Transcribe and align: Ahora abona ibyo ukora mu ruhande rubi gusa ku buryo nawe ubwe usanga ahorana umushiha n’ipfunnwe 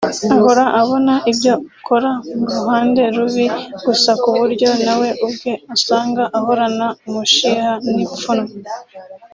Ahora 0.35 0.63
abona 0.81 1.13
ibyo 1.31 1.53
ukora 1.77 2.11
mu 2.39 2.45
ruhande 2.57 3.01
rubi 3.15 3.45
gusa 3.85 4.11
ku 4.21 4.29
buryo 4.39 4.69
nawe 4.85 5.07
ubwe 5.25 5.51
usanga 5.75 6.23
ahorana 6.37 6.87
umushiha 7.07 7.71
n’ipfunnwe 7.95 8.53